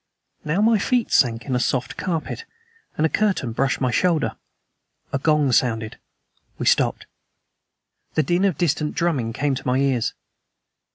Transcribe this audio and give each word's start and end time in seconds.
Now 0.43 0.61
my 0.61 0.79
feet 0.79 1.11
sank 1.11 1.45
in 1.45 1.55
a 1.55 1.59
soft 1.59 1.95
carpet, 1.95 2.45
and 2.97 3.05
a 3.05 3.07
curtain 3.07 3.51
brushed 3.51 3.79
my 3.79 3.91
shoulder. 3.91 4.35
A 5.13 5.19
gong 5.19 5.51
sounded. 5.51 5.99
We 6.57 6.65
stopped. 6.65 7.05
The 8.15 8.23
din 8.23 8.43
of 8.45 8.57
distant 8.57 8.95
drumming 8.95 9.31
came 9.31 9.53
to 9.53 9.67
my 9.67 9.77
ears. 9.77 10.15